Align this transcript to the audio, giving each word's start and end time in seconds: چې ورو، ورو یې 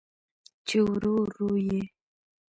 چې 0.67 0.77
ورو، 0.89 1.13
ورو 1.21 1.49
یې 1.67 1.81